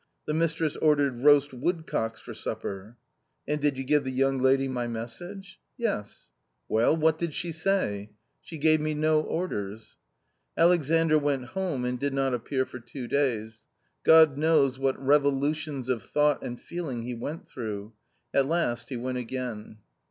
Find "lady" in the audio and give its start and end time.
4.41-4.67